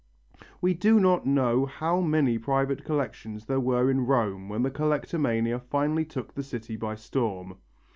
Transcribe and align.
We 0.61 0.73
do 0.73 0.99
not 0.99 1.27
know 1.27 1.67
how 1.67 2.01
many 2.01 2.39
private 2.39 2.83
collections 2.83 3.45
there 3.45 3.59
were 3.59 3.91
in 3.91 4.07
Rome 4.07 4.49
when 4.49 4.63
the 4.63 4.71
collectomania 4.71 5.59
finally 5.61 6.05
took 6.05 6.33
the 6.33 6.41
city 6.41 6.75
by 6.75 6.95
storm. 6.95 7.57